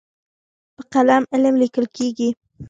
[0.75, 2.29] په قلم علم لیکل کېږي.